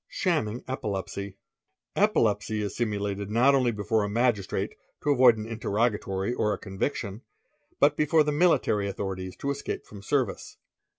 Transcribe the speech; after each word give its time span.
Shamming 0.07 0.63
Epilepsy._ 0.67 1.29
Epilepsy 1.95 2.59
is 2.63 2.75
simulated 2.75 3.29
not 3.29 3.53
only 3.53 3.69
before 3.71 4.01
a 4.01 4.09
magistrate 4.09 4.73
to 5.03 5.11
avoid 5.11 5.37
an 5.37 5.45
terrogatory 5.59 6.33
or 6.35 6.53
a 6.53 6.57
conviction, 6.57 7.21
but 7.79 7.97
before 7.97 8.23
the 8.23 8.31
military 8.31 8.87
authorities 8.87 9.35
to 9.35 9.51
ese 9.51 9.63
from 9.85 10.01
service. 10.01 10.57